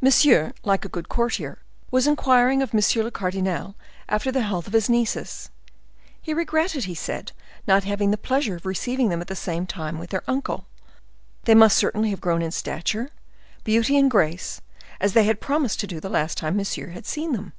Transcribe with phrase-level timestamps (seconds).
[0.00, 1.58] Monsieur, like a good courtier,
[1.92, 3.76] was inquiring of monsieur le cardinal
[4.08, 5.50] after the health of his nieces;
[6.20, 7.30] he regretted, he said,
[7.64, 10.66] not having the pleasure of receiving them at the same time with their uncle;
[11.44, 13.10] they must certainly have grown in stature,
[13.62, 14.60] beauty and grace,
[15.00, 17.52] as they had promised to do the last time Monsieur had seen them.